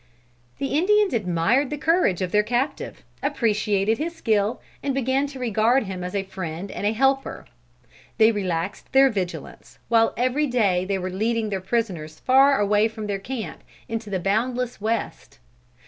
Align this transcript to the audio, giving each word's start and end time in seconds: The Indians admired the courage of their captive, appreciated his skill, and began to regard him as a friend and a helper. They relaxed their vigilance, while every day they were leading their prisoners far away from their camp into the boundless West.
The 0.57 0.69
Indians 0.79 1.13
admired 1.13 1.69
the 1.69 1.77
courage 1.77 2.23
of 2.23 2.31
their 2.31 2.41
captive, 2.41 3.03
appreciated 3.21 3.99
his 3.99 4.15
skill, 4.15 4.59
and 4.81 4.95
began 4.95 5.27
to 5.27 5.37
regard 5.37 5.83
him 5.83 6.03
as 6.03 6.15
a 6.15 6.23
friend 6.23 6.71
and 6.71 6.87
a 6.87 6.91
helper. 6.91 7.45
They 8.17 8.31
relaxed 8.31 8.91
their 8.93 9.11
vigilance, 9.11 9.77
while 9.89 10.15
every 10.17 10.47
day 10.47 10.85
they 10.85 10.97
were 10.97 11.11
leading 11.11 11.49
their 11.51 11.61
prisoners 11.61 12.19
far 12.19 12.59
away 12.59 12.87
from 12.87 13.05
their 13.05 13.19
camp 13.19 13.63
into 13.87 14.09
the 14.09 14.19
boundless 14.19 14.81
West. 14.81 15.37